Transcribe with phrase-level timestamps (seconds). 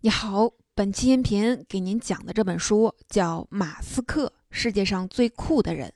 [0.00, 5.88] 你好，本期音频给您讲的这本书叫《马斯克：世界上最酷的人》。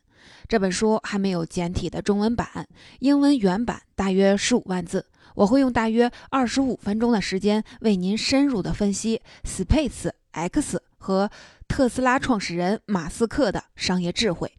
[0.49, 2.67] 这本书还没有简体的中文版，
[2.99, 5.07] 英文原版大约十五万字。
[5.37, 11.31] 我会用大约二十五分钟的时间为您深入的分析 Space X 和
[11.69, 14.53] 特斯拉创始人马斯克的商业智慧。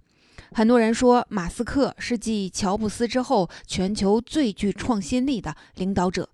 [0.53, 6.29] 很多人说马斯克是继乔布斯之后全球最具创新力的领导者。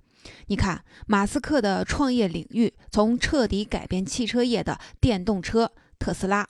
[0.48, 6.48] 你看，马斯克的创业领域，从彻底改变汽车业的电动车特斯拉，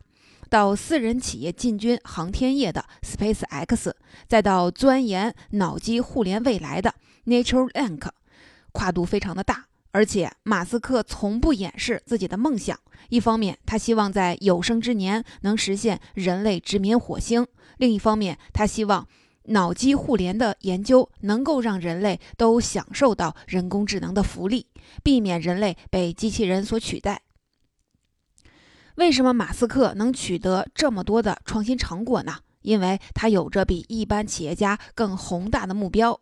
[0.50, 3.96] 到私人企业进军航天业的 Space X，
[4.28, 6.94] 再到钻研脑机互联未来的
[7.26, 8.10] Neuralink，
[8.72, 9.66] 跨度非常的大。
[9.92, 12.80] 而且，马斯克从不掩饰自己的梦想。
[13.10, 17.44] 一方面，他希望在有生之年能实现人类殖民火星；
[17.78, 19.08] 另一方面，他希望。
[19.46, 24.68] 脑机互联的研究能够让人类都享受到人工智能的福利，
[25.04, 27.22] 避免人类被机器人所取代。
[28.96, 32.36] 为什么马斯克能取得这么多的创新成果呢？
[32.62, 36.20] 因为他有着比一般企业家更宏大的目标，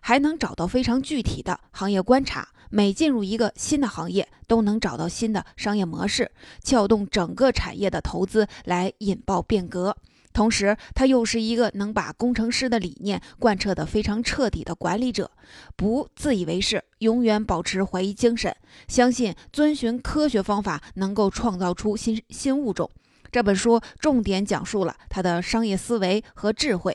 [0.00, 2.48] 还能找到非常具体的行业观察。
[2.68, 6.32] 每进入一个新的行业，都能找到新的商业模式，
[6.64, 9.96] 撬动整个产业的投资来引爆变革。
[10.36, 15.30] 同时，他又是一个能把工程师的理念贯彻得非常彻底的管理者，
[15.76, 18.54] 不自以为是，永远保持怀疑精神，
[18.86, 22.90] 相信遵循科学方法能够创造出新新物种。
[23.32, 26.94] 这本书重点讲述了他的商业思维和智慧。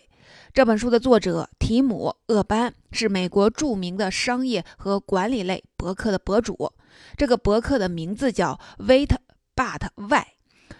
[0.54, 6.72] 这本书的作者提姆·厄班是美国著名的商业和管理类博客的博主，
[7.18, 9.10] 这个博客的名字叫 Wait
[9.56, 10.26] But Why，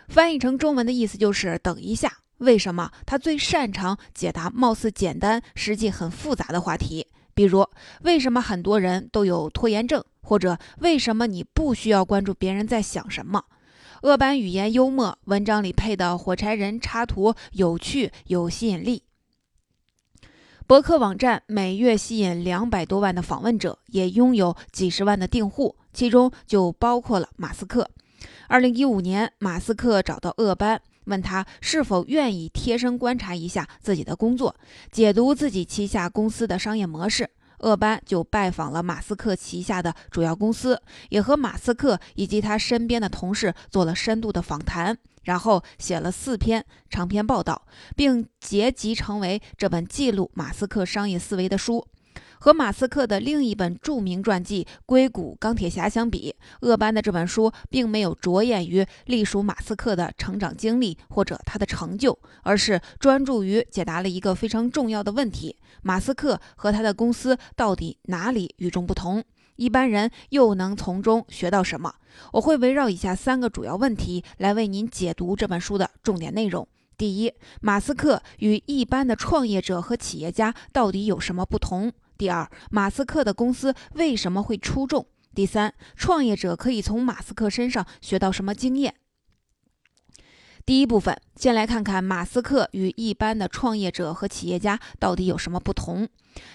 [0.08, 2.20] 翻译成中文的意思就是等一下。
[2.42, 7.08] 为什么他最擅长解答貌似简单、实际很复杂的话题？
[7.34, 7.66] 比如，
[8.02, 10.04] 为什么很多人都有拖延症？
[10.22, 13.46] 或者，为什么你不需要关注别人在想什么？
[14.02, 19.04] 恶班语言幽默，文章里配的火柴人插图有趣有吸引力。
[20.66, 27.90] 博客网站每月吸引两百多万的访问者，也拥有几十万的订户，其中就包括了马斯克。
[28.48, 30.82] 二零一五年，马斯克找到恶班。
[31.06, 34.56] 问他是否愿意贴身观察一下自己的工作，
[34.92, 37.30] 解读自己旗下公司的商业模式。
[37.60, 51.86] 厄班就拜访了马斯克旗下的主要公司，也和马斯克以及他身边的同事做了深度的访谈，然后写了四篇长篇报道，并结集成为这本记录马斯克商业思维的书。
[52.42, 69.24] 和马斯克的另一本著名传记《硅谷钢铁侠》相比，厄班的这本书并没有着眼于隶属马斯克的成长经历或者他的成就，而是专注于解答了一个非常重要的问题：马斯克和他的公司到底哪里与众不同？
[69.58, 71.94] 一般人又能从中学到什么？
[72.34, 76.68] 我会围绕以下三个主要问题来为您解读这本书的重点内容。
[76.98, 77.32] 第一，
[77.62, 81.92] 马斯克与一般的创业者和企业家到底有什么不同？
[82.22, 85.08] 第二，马斯克的公司为什么会出众？
[85.34, 88.94] 第三，创业者可以从马斯克身上学到什么经验？
[90.66, 96.08] 第一部分，先来看看马斯克与一般的创业者和企业家到底有什么不同。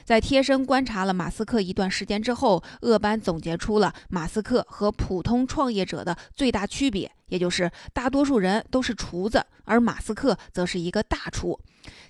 [0.05, 11.59] 在贴身观察了马斯克一段时间之后，厄班总结出了马斯克和普通创业者的最大区别，也就是大多数人都是厨子，而马斯克则是一个大厨。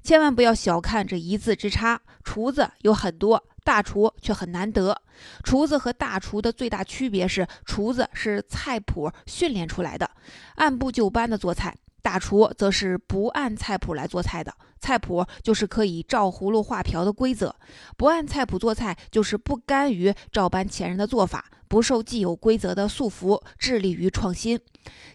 [0.03, 4.97] 千万不要小看这一字之差，厨子有很多，大厨却很难得。
[5.43, 10.09] 厨子和大厨的最大区别是，厨子是菜谱训练出来的，
[10.55, 11.73] 按部就班的做菜；
[12.06, 17.53] 大厨则是不按菜谱来做菜的，菜谱就是可以照葫芦画瓢的规则，
[17.97, 24.56] 不按菜谱做菜就是不甘于照搬前人的做法，不受既有规则的束缚，致力于创新。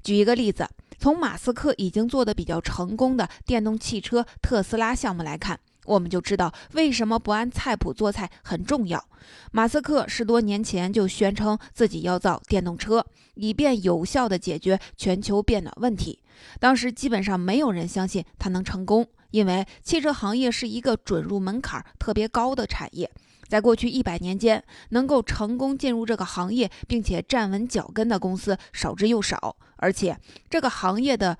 [0.03, 0.67] 举一个例子。
[0.99, 9.03] 从马斯克已经做的比较成功的电动汽车特斯拉项目来看，我们就知道为什么不按菜谱做菜很重要。
[9.51, 13.05] 马斯克十多年前就宣称自己要造电动车，
[13.35, 16.19] 以便有效地解决全球变暖问题。
[16.59, 23.09] 当时基本上没有人相信他能成功，因为汽车行业是一个准入门槛特别高的产业。
[23.47, 30.17] 在过去一百年间，能够成功进入这个行业并且站稳脚跟的公司少之又少，而且
[30.49, 31.37] 这个行业的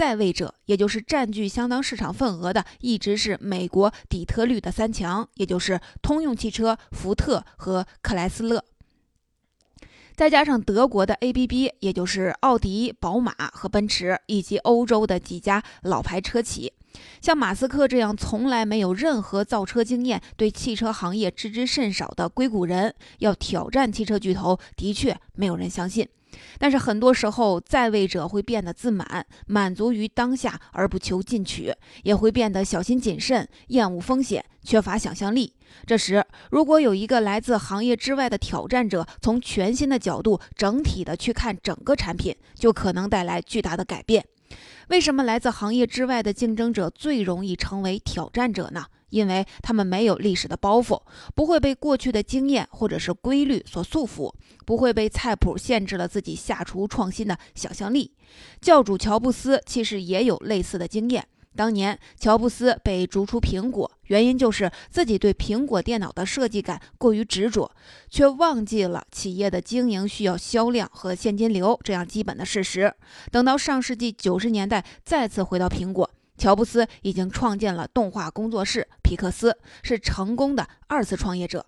[0.00, 8.64] 在位者，也就是占据相当市场份额的，一直是美国底特律的三强，也就是通用汽车、福特和克莱斯勒。
[10.16, 16.72] 再加上德国的 ABB，也就是奥迪、宝马和奔驰，以及欧洲的几家老牌车企，
[17.20, 26.08] 像马斯克这样从来没有任何造车经验、对汽车行业知之甚少的硅谷人，要挑战汽车巨头，的确没有人相信。
[26.58, 31.72] 但是很多时候，在位者会变得自满，满足于当下而不求进取，
[32.02, 35.54] 也会变得小心谨慎，厌恶风险，缺乏想象力。
[35.86, 44.24] 这时，如果有一个来自行业之外的挑战者，从全新的角度、整体的去看整个产品，就可能带来巨大的改变。
[44.88, 48.86] 为什么来自行业之外的竞争者最容易成为挑战者呢？
[49.10, 51.00] 因为他们没有历史的包袱，
[51.34, 54.32] 不会被过去的经验或者是规律所束缚，
[54.64, 58.12] 不会被菜谱限制了自己下厨创新的想象力。
[58.60, 61.26] 教主乔布斯其实也有类似的经验。
[61.56, 67.68] 当年乔布斯被逐出苹果，原因就是自己对苹果电脑的设计感过于执着，
[68.08, 72.94] 却忘记了企业的经营需要销量和现金流这样基本的事实。
[73.32, 76.08] 等到上世纪九十年代再次回到苹果。
[76.40, 81.66] 乔布斯已经创建了动画工作室皮克斯，是成功的二次创业者。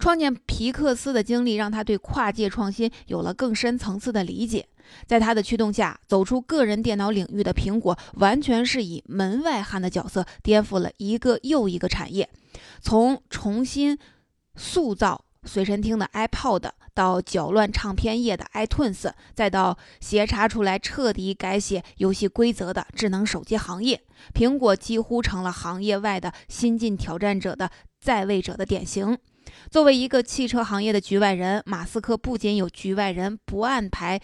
[0.00, 4.66] 创建皮克斯的经历让他对跨界创新有了更深层次的理解。
[5.06, 12.28] 在他的驱动下，走出个人电脑领域的苹果，完全是以门外汉的角色颠覆了一个又一个产业，
[12.82, 13.96] 从重新
[14.56, 16.70] 塑造随身听的 iPod。
[16.94, 24.00] 到搅乱唱片业的 iTunes，再到协查出来彻底改写游戏规则的智能手机行业，
[24.32, 27.68] 苹果几乎成了行业外的新晋挑战者的
[28.00, 29.18] 在位者的典型。
[29.70, 34.20] 作为一个汽车行业的局外人，马斯克不仅有局外人不按牌。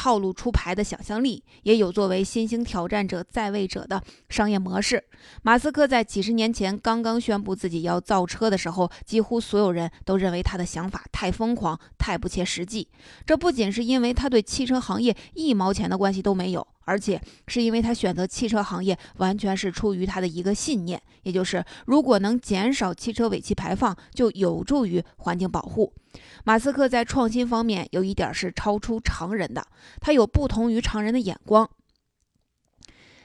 [0.00, 5.04] 套路出牌的想象力，也有作为新兴挑战者在位者的商业模式。
[5.42, 12.88] 马斯克在几十年前刚刚宣布自己要造车的时候，几乎所有人都认为他的想法太疯狂、太不切实际。
[13.26, 16.66] 这不仅是因为他对汽车行业一毛钱的关系都没有。
[16.84, 25.92] 而且是因为他选择汽车行业，完全是出于他的一个信念，也就是如果能减少汽车尾气排放，就有助于环境保护。
[26.44, 29.64] 马斯克在创新方面有一点是超出常人的，
[30.00, 31.68] 他有不同于常人的眼光。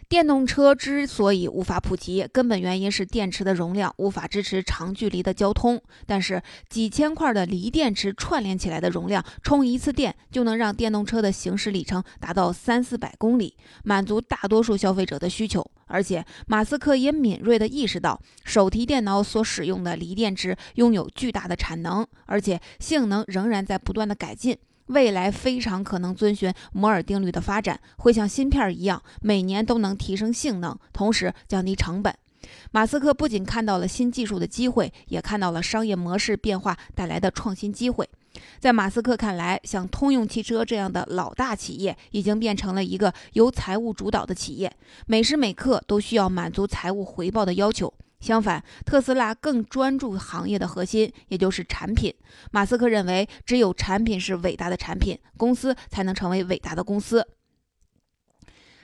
[0.07, 5.81] 电动车之所以无法普及，根本原因是电池的容量无法支持长距离的交通。
[6.05, 15.65] 但是几千块的锂电池串联起来的容量，充一次电就能让电动车的行驶里程达到三四百公里，满足大多数消费者的需求。
[15.87, 24.55] 而且马斯克也敏锐地意识到，手提电脑所使用的锂电池拥有巨大的产能，而且性能仍然在不断的改进。
[24.87, 32.15] 未来非常可能遵循摩尔定律的发展，会像芯片一样，每年都能提升性能，同时降低成本。
[32.71, 38.07] 马斯克不仅看到了新技术的机会，也看到了商业模式变化带来的创新机会。
[38.59, 44.71] 在马斯克看来，像通用汽车这样的老大企业，已经变成了一个由财务主导的企业，
[45.07, 47.91] 每时每刻都需要满足财务回报的要求。
[48.25, 52.11] 相反，特斯拉更专注行业的核心，也就是产品。
[52.49, 57.27] 马斯克认为，只有产品是伟大的产品，公司才能成为伟大的公司。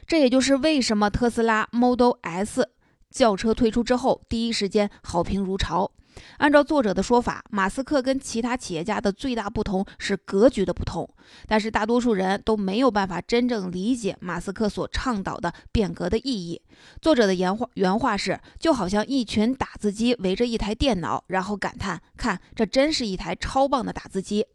[0.06, 2.70] 这也就是为什么特斯拉 Model S
[3.10, 5.92] 轿车推出之后，第一时间好评如潮。
[6.38, 11.10] 按照作者的说法，马斯克跟其他企业家的最大不同是格局的不同。
[11.48, 16.62] 但是大多数人都没有办法真正理解马斯克所倡导的变革的意义。
[17.02, 24.46] 作者的原话原话是：就好像一群打字机围着一台电脑，然后感叹：“看，这真是一台超棒的打字机。”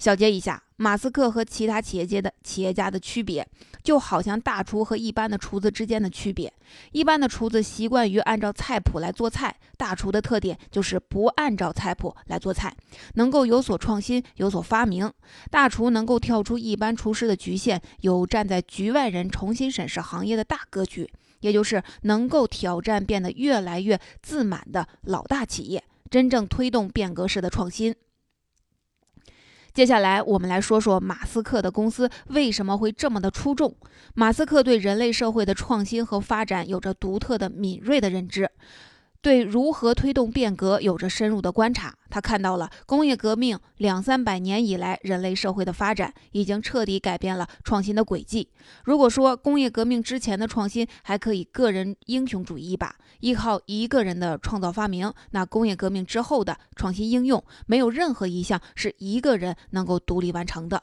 [0.00, 3.46] 小结一下，马斯克和其他企业界的企业家的区别，
[3.82, 6.50] 就好像大厨和一般的厨子之间的区别。
[6.92, 12.74] 一般的厨子习惯于按照菜谱来做菜，大厨的特点就是不按照菜谱来做菜，
[13.16, 15.12] 能够有所创新，有所发明。
[15.50, 27.94] 大厨能够跳出一般厨师的局限，有站在局外人重新审视行业的大格局，也就是能够挑战变得越来越自满的老大企业，真正推动变革式的创新。
[29.80, 33.74] 接下来，我们来说说马斯克的公司为什么会这么的出众。
[34.12, 38.50] 马斯克对人类社会的创新和发展有着独特的敏锐的认知。
[39.22, 48.48] 对如何推动变革有着深入的观察，他看到了工业革命两三百年以来人类社会的发展已经彻底改变了创新的轨迹。
[48.84, 60.82] 如果说工业革命之前的创新还可以个人英雄主义一把，依靠一个人的创造发明，那工业革命之后的创新应用没有任何一项是一个人能够独立完成的，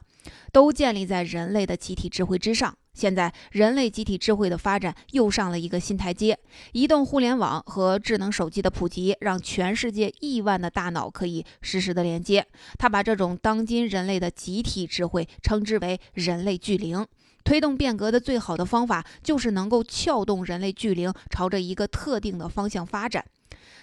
[0.52, 2.78] 都建立在人类的集体智慧之上。
[2.98, 6.36] 现在，人类集体智慧的发展又上了一个新台阶。
[6.72, 12.44] 移动互联网和智能手机的普及，让全世界亿万的大脑可以实时的连接。
[12.80, 17.06] 他把这种当今人类的集体智慧称之为“人类巨灵”。
[17.46, 23.24] 推动变革的最好的方法，就是能够撬动人类巨灵朝着一个特定的方向发展。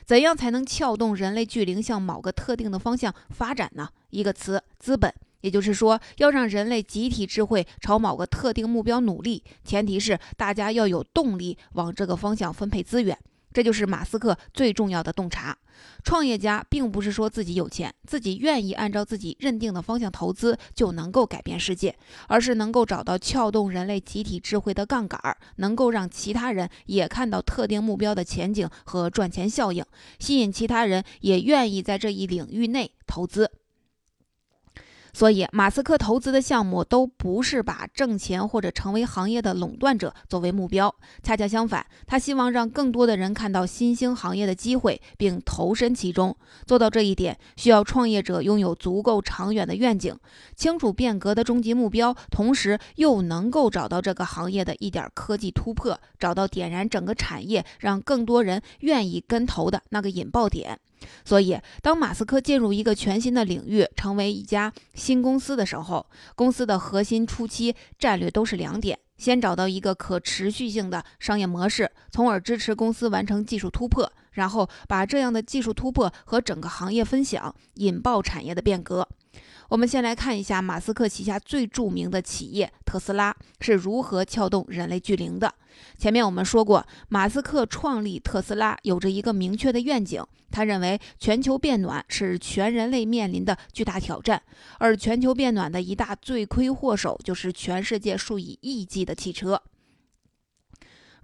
[0.04, 3.88] 怎样才能撬动人类巨灵向某个特定的方向发展呢？
[4.10, 5.14] 一个词：资本。
[5.44, 13.14] 也就是说，要让人类集体智慧朝某个特定目标努力，前提是大家要有动力往这个方向分配资源。
[13.52, 15.54] 这就是马斯克最重要的洞察。
[16.02, 21.94] 创业家并不是说自己有钱，自己愿意按照自己认定的方向投资就能够改变世界，
[22.26, 29.84] 而是能够找到撬动人类集体智慧的杠杆儿，能够让其他人也看到特定目标的前景和赚钱效应，
[30.18, 33.50] 吸引其他人也愿意在这一领域内投资。
[35.14, 40.92] 所以，马斯克投资的项目都不是把挣钱或者成为行业的垄断者作为目标，
[41.22, 46.36] 恰恰相反，他希望让更多的人看到新兴行业的机会，并投身其中。
[46.66, 50.16] 做到这一点，需要创业者拥有足够长远的愿景，
[50.56, 60.80] 清楚变革的终极目标，同时又能够找到这个行业的一点科技突破，找到点燃整个产业，让更多人愿意跟投的那个引爆点。
[61.24, 79.08] 所以，当马斯克进入一个全新的领域，成为一家新公司的时候，公司的核心初期战略都是两点：先找到一个可持续性的商业模式，从而支持公司完成技术突破；然后把这样的技术突破和整个行业分享，引爆产业的变革。
[79.70, 85.52] 我们先来看一下马斯克旗下最著名的企业特斯拉是如何撬动人类巨灵的。
[85.98, 94.40] 前面我们说过，马斯克创立特斯拉有着一个明确的愿景，他认为全球变暖是全人类面临的巨大挑战，
[94.78, 99.60] 而全球变暖的一大罪魁祸首就是全世界数以亿计的汽车。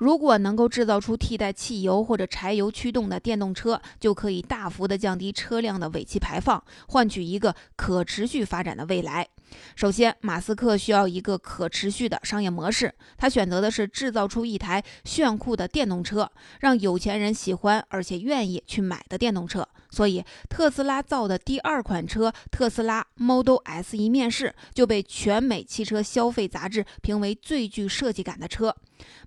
[0.01, 9.29] 如果能够制造出替代汽油或者柴油驱动的电动车，就可以大幅的降低车辆的尾气排放，换取一个可持续发展的未来。
[9.77, 19.69] 首先，马斯克需要一个可持续的商业模式，他选择的是制造出一台炫酷的电动车，让有钱人喜欢而且愿意去买的电动车。
[19.91, 28.75] 所以，特斯拉造的第二款车特斯拉 Model S 一面世就被全美汽车消费杂志评为最具设计感的车。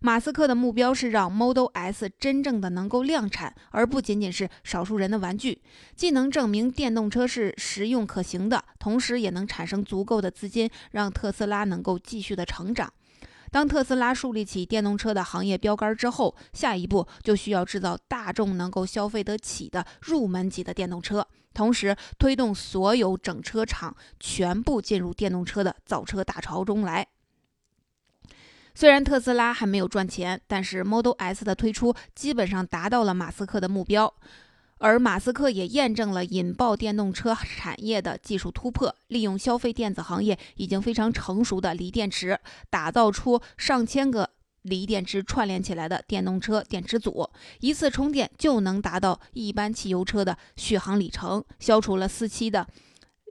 [0.01, 5.61] 马斯克的目标是让 Model S 真正的能够量产，而不仅仅是少数人的玩具，
[5.95, 12.93] 既能证明电动车是实用可行的，同时也能产生足够的资金，让特斯拉能够继续的成长。
[13.53, 27.07] 当特斯拉树立起电动车的行业标杆之后，下一步就需要制造大众能够消费得起的入门级的电动车，同时推动所有整车厂全部进入电动车的造车大潮中来。
[28.73, 34.11] 虽然特斯拉还没有赚钱，但是 Model S 的推出基本上达到了马斯克的目标。
[34.83, 42.37] 而马斯克也验证了引爆电动车产业的技术突破，利用消费电子行业已经非常成熟的锂电池，
[42.69, 44.29] 打造出上千个
[44.63, 47.29] 锂电池串联起来的电动车电池组，
[47.61, 52.67] 一次充电就能达到一般汽油车的续航里程，消除了四期的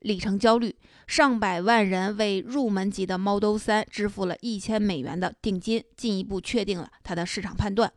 [0.00, 0.75] 里程焦虑。
[1.06, 7.92] 上百万人为入门级的 Model 3支付了一千美元的定金，进一步确定了它的市场判断。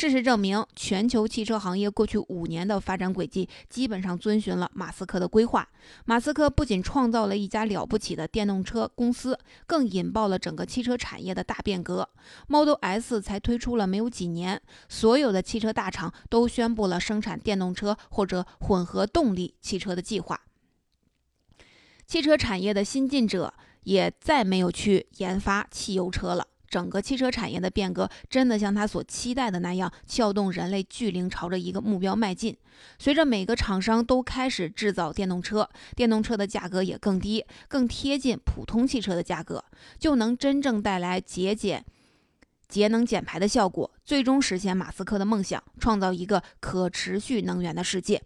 [0.00, 5.68] 事实证明，全球汽车行业过去五年的发展轨迹基本上遵循了马斯克的规划。
[6.06, 12.08] 马斯克不仅创造了一家了不起的电动车公司，更引爆了整个汽车产业的大变革。
[12.46, 20.40] Model S 才推出了没有几年，所有的汽车大厂都宣布了生产电动车或者混合动力汽车的计划。
[22.06, 23.52] 汽车产业的新进者
[23.82, 26.46] 也再没有去研发汽油车了。
[26.70, 32.56] 整个汽车产业的变革真的像他所期待的那样，撬动人类巨灵朝着一个目标迈进。
[32.98, 39.64] 随着每个厂商都开始制造电动车，电动车的价格也更低，更贴近普通汽车的价格，
[39.98, 41.84] 就能真正带来节俭、
[42.68, 48.22] 节能减排的效果，最终实现马斯克的梦想，创造一个可持续能源的世界。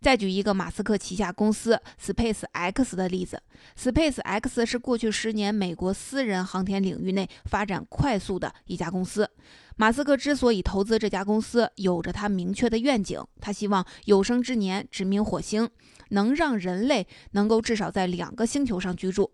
[0.00, 3.42] 再举一个马斯克旗下公司 Space X 的例子
[3.76, 9.28] ，Space X 是过去十年美国私人航天领域内发展快速的一家公司。
[9.76, 15.68] 马斯克之所以投资这家公司，有着他明确的愿景，他希望有生之年殖民火星，
[16.10, 19.30] 能让人类能够至少在两个星球上居住。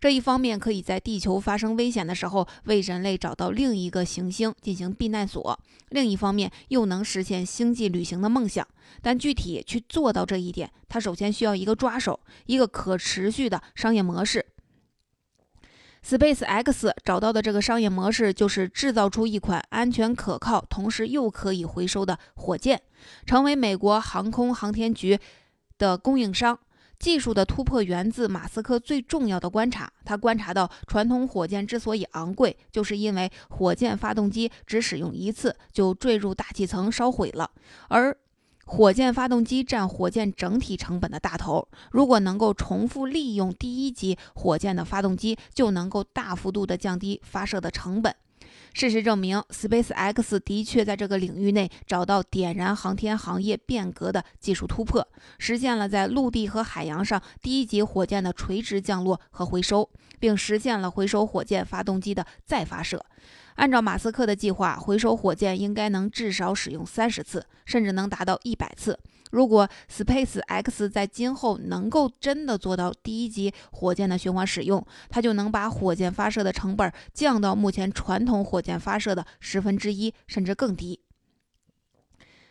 [0.00, 8.66] 这一方面可以在地球发生危险的时候为人类找到另一个行星进行避难所，另一方面又能实现星际旅行的梦想。
[9.02, 14.46] 但具体去做到这一点，它首先需要一个抓手，一个可持续的商业模式。
[16.02, 22.80] Space X 找到的这个商业模式就是制造出一款安全可靠，同时又可以回收的火箭，
[23.26, 25.18] 成为美国航空航天局
[25.76, 26.58] 的供应商。
[27.00, 37.50] 技术的突破源自马斯克最重要的观察，他观察到传统火箭之所以昂贵，就是因为火箭发动机只使用一次就坠入大气层烧毁了，
[37.88, 38.14] 而
[38.66, 48.14] 火箭发动机占火箭整体成本的大头，如果能够重复利用第一级火箭的发动机，就能够大幅度的降低发射的成本。
[48.72, 55.06] 事实证明，SpaceX 的确在这个领域内找到点燃航天行业变革的技术突破，
[55.38, 63.04] 实现了在陆地和海洋上第一级火箭的垂直降落和回收，并实现了回收火箭发动机的再发射。
[63.56, 68.98] 按照马斯克的计划，回收火箭应该能至少使用三十次，甚至能达到一百次。
[69.30, 81.00] 如果 Space X 在今后能够真的做到第一级火箭的循环使用，它就能把火箭发射的成本降到目前传统火箭发射的十分之一，甚至更低。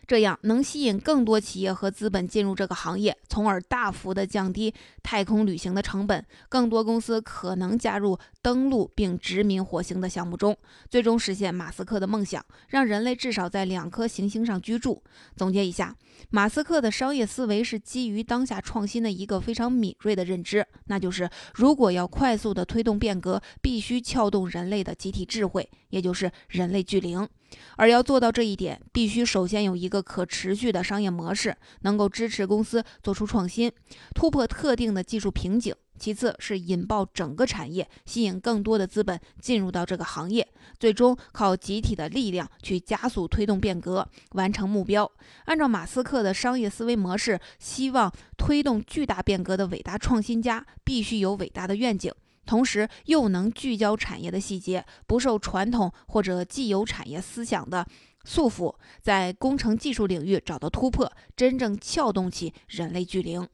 [0.10, 4.74] 这样能吸引更多企业和资本进入这个行业，从而大幅的降低
[5.04, 6.26] 太空旅行的成本。
[6.50, 10.58] 更多公司可能加入登陆并殖民火星的项目中，
[10.90, 15.04] 最终实现马斯克的梦想，让人类至少在两颗行星上居住。
[15.36, 15.96] 总结一下，
[16.32, 27.30] 马斯克的商业思维是基于当下创新的一个非常敏锐的认知，那就是如果要快速的推动变革，必须撬动人类的集体智慧，也就是人类巨灵。
[27.78, 33.72] 而要做到这一点，必须首先有一个可持续的商业模式，能够支持公司做出创新，
[34.14, 40.48] 突破特定的技术瓶颈；其次是引爆整个产业，吸引更多的资本进入到这个行业，
[40.80, 45.10] 最终靠集体的力量去加速推动变革，完成目标。
[45.46, 52.14] 按照马斯克的商业思维模式，希望推动巨大变革的伟大创新家必须有伟大的愿景。
[52.50, 57.86] 同时又能聚焦产业的细节，不受传统或者既有产业思想的
[58.26, 63.48] 束缚，在工程技术领域找到突破，真正撬动起人类巨灵。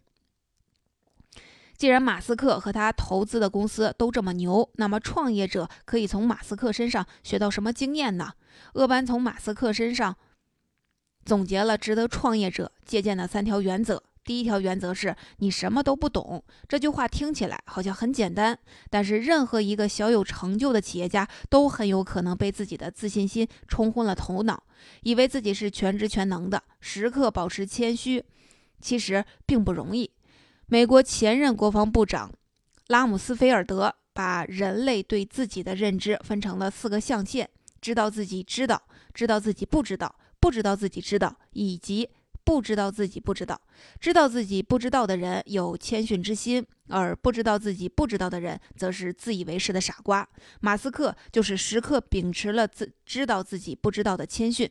[1.75, 8.31] 既然马斯克和他投资的公司都这么牛，那么创业者可以从马斯克身上学到什么经验呢？
[8.75, 10.15] 厄班从马斯克身上
[11.25, 14.01] 总结了值得创业者借鉴的三条原则。
[14.25, 16.43] 第一条原则是你什么都不懂。
[16.67, 18.57] 这句话听起来好像很简单，
[18.89, 24.63] 但是任何一个小有成就的企业家都很有可能被自己的自信心冲昏了头脑，
[25.03, 26.61] 以为自己是全知全能的。
[26.79, 28.25] 时刻保持谦虚，
[28.81, 30.09] 其实并不容易。
[30.65, 32.31] 美国前任国防部长
[32.87, 37.47] 拉姆斯菲尔德把人类对自己的认知分成了四个象限：
[37.79, 38.81] 知道自己知道，
[39.13, 42.09] 知道自己不知道，不知道自己知道，以及。
[42.45, 43.59] 不知道自己不知道，
[43.99, 50.25] 知道自己不知道的人有谦逊之心，而不知道自己不知道的人则是自以为是的傻瓜。
[50.61, 54.69] 马斯克就是时刻秉持了自知道自己不知道的谦逊。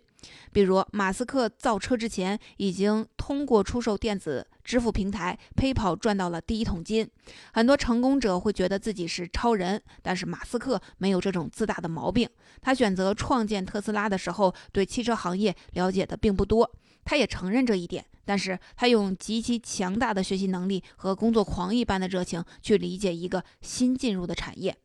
[0.53, 7.07] 比如，马斯克造车之前已经通过出售电子支付平台 PayPal 赚到了第一桶金。
[7.53, 12.27] 很多成功者会觉得自己是超人，但是马斯克没有这种自大的毛病。
[12.63, 16.71] 他选择创建特斯拉的时候，对汽车行业了解的并不多。
[17.05, 24.77] 他也承认这一点，但是他用极其强大的学习能力和工作狂一般的热情去理解一个新进入的产业。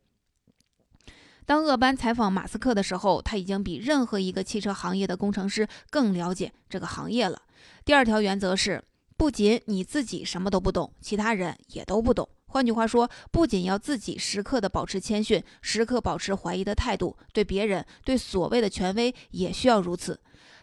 [1.46, 7.42] 当厄班采访马斯克的时候，他已经比任何一个汽车行业的工程师更了解这个行业了。
[7.84, 8.84] 第二条原则是，
[9.16, 12.28] 不仅你自己什么都不懂，其他人也都不懂。
[12.46, 20.20] 换句话说，不仅要自己时刻的保持谦逊，时刻保持怀疑的态度，对别人、对所谓的权威也需要如此。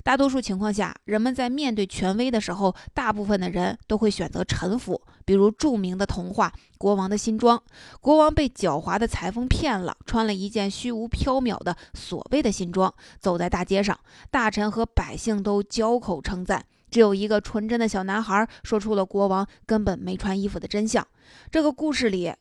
[0.08, 5.02] 大多数情况下，人们在面对权威的时候，大部分的人都会选择臣服。
[5.26, 7.58] 比如著名的童话《国王的新装》，
[8.00, 14.00] 国王被狡猾的裁缝骗了，穿了一件虚无缥缈的所谓的新装，走在大街上，
[14.32, 16.65] 大臣和百姓都交口称赞。
[16.89, 21.06] 只有一个纯真的小男孩说出了国王根本没穿衣服的真相。
[21.52, 22.34] 这个故事里，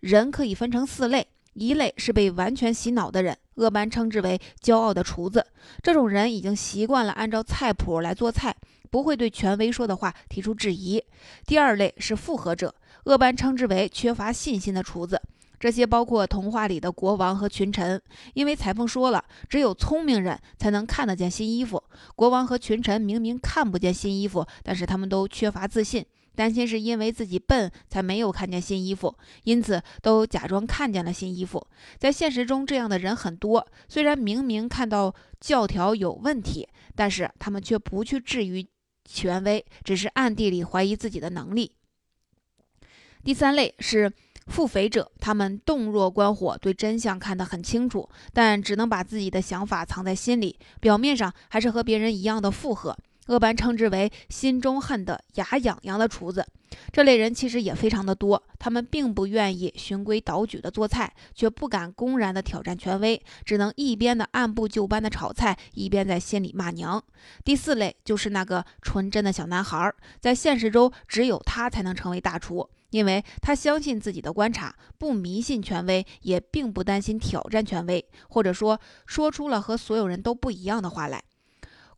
[0.00, 1.26] 人可以分成四类。
[1.54, 5.44] 一类是被完全洗脑的人，鄂班称之为骄傲的厨子。
[5.82, 8.54] 这种人已经习惯了按照菜谱来做菜，
[8.90, 11.02] 不会对权威说的话提出质疑。
[11.46, 15.20] 第二类是复合者，鄂班称之为缺乏信心的厨子。
[15.58, 18.00] 这些包括童话里的国王和群臣，
[18.32, 21.82] 因为裁缝说了，只有聪明人才能看得见新衣服。
[22.16, 26.02] 国王和群臣明明看不见新衣服，但是他们都缺乏自信。
[26.40, 31.66] 担心是因为自己笨才没有看见新衣服，因此都假装看见了新衣服。
[31.98, 33.68] 在现实中，这样的人很多。
[33.90, 38.66] 虽然明明看到教条有问题，但是他们却不去质疑
[39.04, 41.72] 权威，只是暗地里怀疑自己的能力。
[43.22, 44.10] 第三类是
[44.46, 52.96] 腹诽者，他们洞若观火，对真相看得很清楚，但只能把自己的想法藏在心里，表面上还是和别人一样的附和。
[53.30, 56.44] 鄂班称之为“心中恨得牙痒痒的厨子”。
[56.92, 67.00] 这类人其实也非常的多，他们并不愿意循规蹈矩的做菜，却不敢公然的挑战权威，只能一边的按部就班的炒菜，一边在心里骂娘。
[67.44, 81.22] 第四类就是那个纯真的小男孩，在现实中只有他才能成为大厨，因为他相信自己的观察，不迷信权威，也并不担心挑战权威，或者说说出了和所有人都不一样的话来。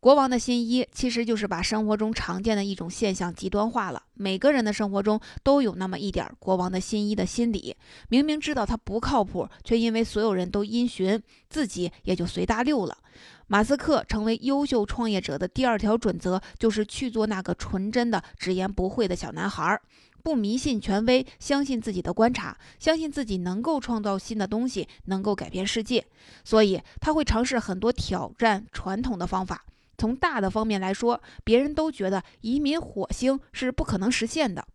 [0.03, 4.03] 国王的新衣其实就是把生活中常见的一种现象极端化了。
[4.15, 7.77] 每个人的生活中都有那么一点国王的新衣的心理，
[8.09, 12.99] 明明知道他不靠谱，却因为所有人都因循，自己也就随大溜了。
[13.47, 19.81] 马斯克成为优秀创业者的第二条准则就是去做那个纯真的、直言不讳的小男孩，
[20.25, 26.05] 不迷信权威，相信自己的观察，相信自己能够创造新的东西，能够改变世界。
[26.43, 29.65] 所以他会尝试很多挑战传统的方法。
[30.03, 34.67] 从大的方面来说，别人都觉得移民火星是不可能实现的，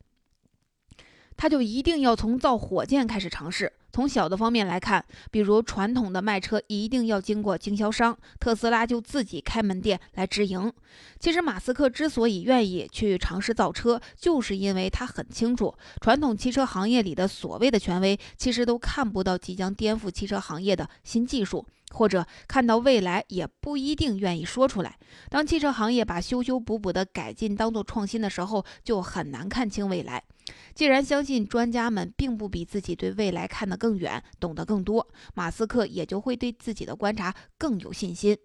[1.38, 3.71] 他就一定要从造火箭开始尝试。
[3.93, 10.71] 从小的方面来看，比如传统的卖车一定要经过经销商，特斯拉就自己开门店来直营。
[11.19, 21.65] 其实马斯克之所以愿意去尝试造车，就是因为他很清楚，传统汽车行业里的所谓的权威，其实都看不到即将颠覆汽车行业的新技术。
[21.91, 24.97] 或者看到未来也不一定愿意说出来。
[25.30, 30.21] 当汽车行业把修修补补的改进当做创新的时候，就很难看清未来。
[30.74, 38.38] 既然相信专家们并不比自己对未来看得更远、懂得更多，马斯克也就会对自己的观察更有信心。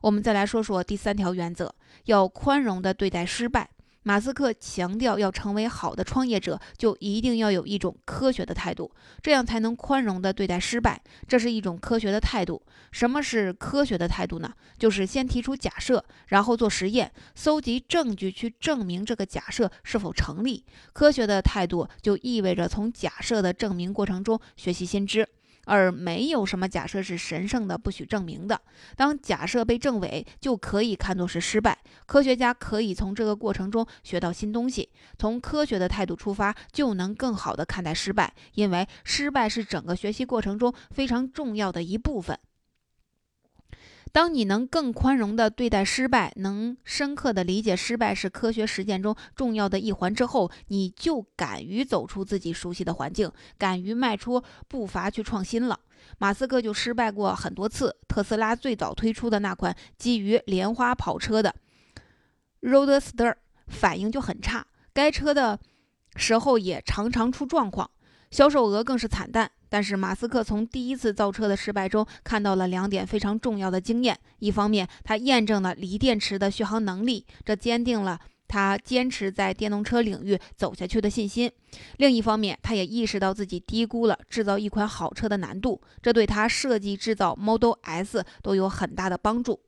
[0.00, 3.70] 我们再来说说第三条原则：要宽容地对待失败。
[4.04, 8.90] 马斯克强调，要成为好的创业者，就一定要有一种科学的态度，
[9.22, 11.00] 这样才能宽容地对待失败。
[11.28, 12.60] 这是一种科学的态度。
[12.90, 14.52] 什么是科学的态度呢？
[14.78, 20.64] 就是先提出假设，然后做实验，搜集证据去证明这个假设是否成立。
[20.92, 25.28] 科学的态度就意味着从假设的证明过程中学习新知。
[25.66, 28.60] 而没有什么假设是神圣的、不许证明的。
[28.96, 31.78] 当假设被证伪，就可以看作是失败。
[32.06, 34.88] 科学家可以从这个过程中学到新东西。
[35.18, 42.38] 从科学的态度出发，就能更好地看待失败，因为失败是整个学习过程中非常重要的一部分。
[44.12, 55.80] 当你能更宽容地对待失败，能深刻地理解失败是科学实践中重要的一环之后，你就敢于走出自己熟悉的环境，敢于迈出步伐去创新了。
[56.18, 57.96] 马斯克就失败过很多次。
[58.06, 61.54] 特斯拉最早推出的那款基于莲花跑车的
[62.60, 63.34] Roadster
[63.68, 65.58] 反应就很差，该车的
[66.16, 67.90] 时候也常常出状况，
[68.30, 69.50] 销售额更是惨淡。
[69.72, 81.48] 但是马斯克从第一次造车的失败中看到了两点非常重要的经验：一方面，他验证了锂电池的续航能力，这坚定了他坚持在电动车领域走下去的信心；
[81.96, 89.58] 另一方面，他也意识到自己低估了制造一款好车的难度，这对他设计制造 Model S 都有很大的帮助。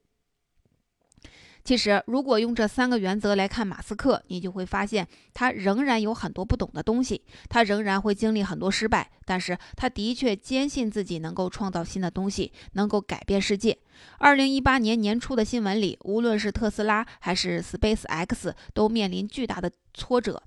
[1.64, 13.78] 其实，如果用这三个原则来看马斯克，你就会发现他仍然有很多不懂的东西，他仍然会经历很多失败，但是他的确坚信自己能够创造新的东西，能够改变世界。
[14.18, 20.42] 二零一八年年初的新闻里，无论是特斯拉还是 Space X，都面临巨大的挫折。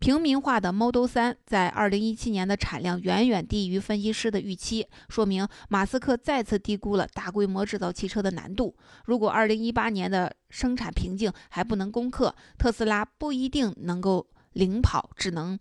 [0.00, 8.76] 平民化的 Model 3在2017年的产量远远低于分析师的预期，说明马斯克再次低估了大规模制造汽车的难度。
[9.06, 15.58] 如果2018年的生产瓶颈还不能攻克，特斯拉不一定能够领跑智能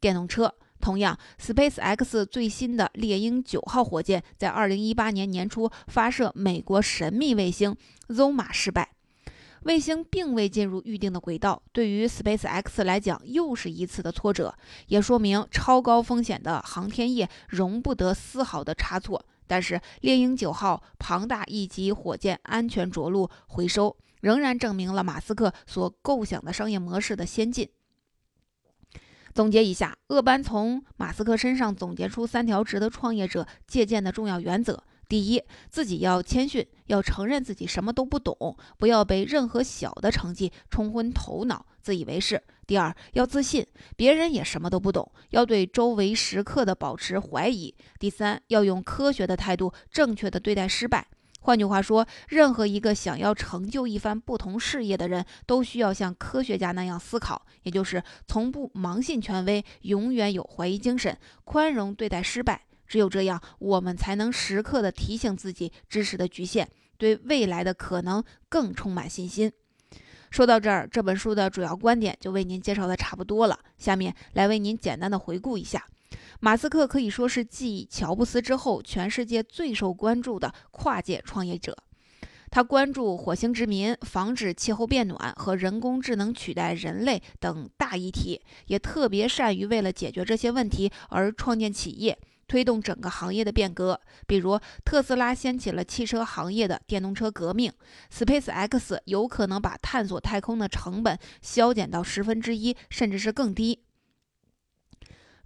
[0.00, 0.54] 电动车。
[0.80, 7.74] 同样，Space X 最新的猎鹰九号火箭在2018年年初发射美国神秘卫星
[8.08, 8.90] Zoma 失败。
[9.64, 14.54] 卫星并未进入预定的轨道，对于 Space X 来讲又是一次的挫折，
[14.86, 19.24] 也说明超高风险的航天业容不得丝毫的差错。
[19.46, 27.68] 但是猎鹰九号庞大一级火箭安全着陆回收，仍然证明了马斯克所构想的商业模式的先进。
[29.34, 34.82] 总结一下，厄班从马斯克身上总结出三条值得创业者借鉴的重要原则。
[35.08, 42.42] 第一，自己要谦逊，要承认自己什么都不懂，不要被任何小的成绩冲昏头脑，自以为是。
[42.66, 43.66] 第二，要自信，
[43.96, 47.74] 别人也什么都不懂，要对周围时刻的保持怀疑。
[47.98, 51.06] 第三，要用科学的态度，正确的对待失败。
[51.40, 62.66] 换句话说，任何一个想要成就一番不同事业的人，都需要像科学家那样思考，也就是从不盲信权威，永远有怀疑精神，宽容对待失败。
[62.88, 69.52] 只有这样，我们才能时刻的提醒自己知识的局限，对未来的可能更充满信心。
[70.30, 73.58] 说到这儿，这本书的主要观点就为您介绍的差不多了。
[73.76, 75.86] 下面来为您简单的回顾一下，
[76.40, 81.76] 马斯克可以说是继乔布斯之后，全世界最受关注的跨界创业者。
[82.50, 92.18] 他关注火星殖民、防止气候变暖和人工智能取代人类等大议题，也特别善于为了解决这些问题而创建企业。
[92.48, 97.72] 推动整个行业的变革，比如特斯拉掀起了汽车行业的电动车革命
[98.12, 103.84] ，Space X 有可能把探索太空的成本削减到十分之一，甚至是更低。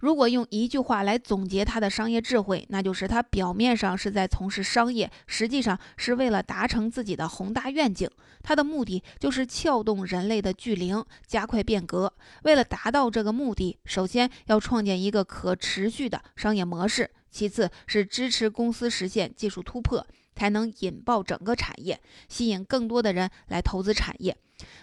[0.03, 8.09] 如果用一句话来总结他的商业智慧，那就是他表面上是在从事商业，实际上是为了达成自己的宏大愿景。
[8.41, 12.13] 他的目的就是撬动人类的巨灵，加快变革。
[12.41, 24.35] 为了达到这个目的，首先要创建一个可持续的商业模式，其次是支持公司实现技术突破，才能引爆整个产业，吸引更多的人来投资产业。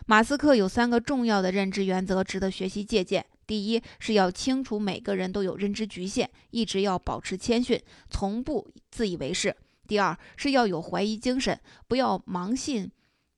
[0.06, 3.26] 马斯克有三个重要的认知原则，值得学习借鉴。
[3.50, 9.56] 第一是要清楚每个人都有认知局限，一直要保持谦逊，从不自以为是。
[9.88, 12.88] 第二是要有怀疑精神，不要盲信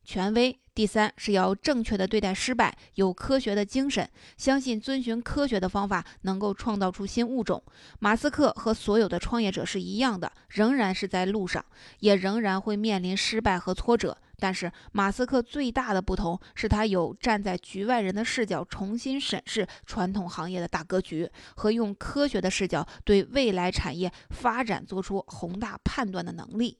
[0.04, 0.58] 权威。
[0.74, 7.62] 第三是要正确的对待失败，有科学的精神，相信遵循科学的方法能够创造出新物种。
[7.98, 11.64] 马斯克和所有的创业者是一样的，仍然是在路上，
[12.00, 14.18] 也仍然会面临失败和挫折。
[14.42, 26.76] 但是马斯克最大的不同是他有站在局外人的视角重新审视传统行业的大格局，和用科学的视角对未来产业发展做出宏大判断的能力。